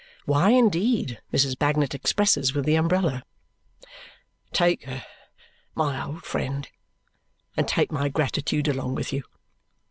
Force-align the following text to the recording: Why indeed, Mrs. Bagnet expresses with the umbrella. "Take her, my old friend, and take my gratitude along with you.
Why 0.25 0.49
indeed, 0.49 1.21
Mrs. 1.31 1.55
Bagnet 1.59 1.93
expresses 1.93 2.55
with 2.55 2.65
the 2.65 2.73
umbrella. 2.73 3.21
"Take 4.51 4.85
her, 4.85 5.05
my 5.75 6.03
old 6.03 6.23
friend, 6.23 6.67
and 7.55 7.67
take 7.67 7.91
my 7.91 8.09
gratitude 8.09 8.67
along 8.67 8.95
with 8.95 9.13
you. 9.13 9.21